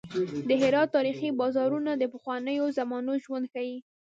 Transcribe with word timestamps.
د 0.47 0.49
هرات 0.61 0.89
تاریخي 0.97 1.29
بازارونه 1.39 1.91
د 1.95 2.03
پخوانیو 2.13 2.65
زمانو 2.77 3.13
ژوند 3.23 3.45
ښيي. 3.53 3.75